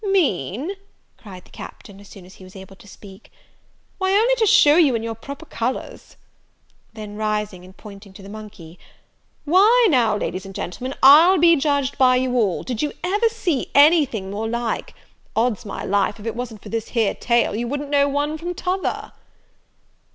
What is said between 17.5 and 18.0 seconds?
you wouldn't